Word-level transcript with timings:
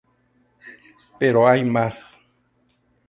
Pero 1.19 1.47
hay 1.47 1.63
más. 1.63 2.17